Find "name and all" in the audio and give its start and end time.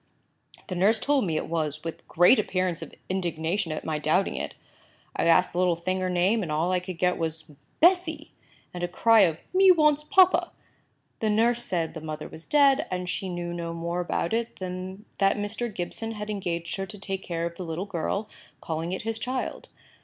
6.09-6.71